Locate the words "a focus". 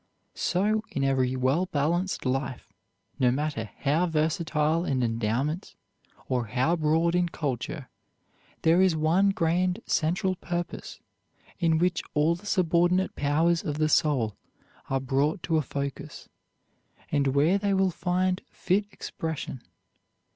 15.57-16.27